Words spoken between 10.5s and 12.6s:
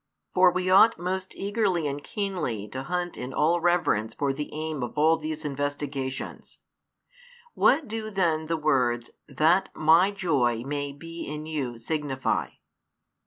may be in you signify?